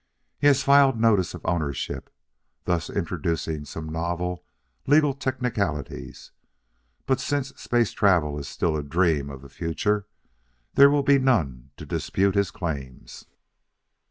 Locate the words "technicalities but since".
5.13-7.49